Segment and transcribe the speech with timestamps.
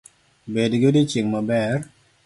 [0.53, 1.77] Bed gi odiochieng’ maber